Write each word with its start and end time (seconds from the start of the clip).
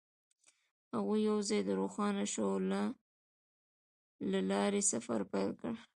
هغوی 0.95 1.19
یوځای 1.29 1.61
د 1.65 1.69
روښانه 1.79 2.23
شعله 2.33 2.83
له 4.31 4.39
لارې 4.49 4.81
سفر 4.91 5.19
پیل 5.31 5.51
کړ. 5.61 5.73